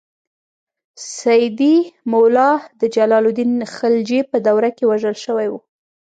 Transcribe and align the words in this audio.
سیدي 1.17 1.75
مولا 2.11 2.51
د 2.79 2.81
جلال 2.95 3.23
الدین 3.29 3.51
خلجي 3.75 4.21
په 4.31 4.37
دور 4.45 4.63
کې 4.77 4.83
وژل 4.91 5.15
شوی 5.25 5.47
و. 5.49 5.53